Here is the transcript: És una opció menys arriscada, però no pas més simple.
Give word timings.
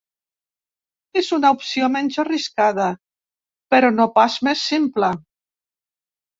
És 1.21 1.29
una 1.37 1.51
opció 1.57 1.91
menys 1.97 2.17
arriscada, 2.25 2.89
però 3.75 3.95
no 4.01 4.11
pas 4.19 4.41
més 4.51 4.67
simple. 4.75 5.15